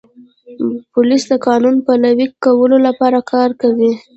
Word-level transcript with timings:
پولیس 0.93 1.23
د 1.31 1.33
قانون 1.47 1.75
پلي 1.85 2.25
کولو 2.43 2.77
لپاره 2.87 3.17
کار 3.31 3.49
کوي. 3.61 3.91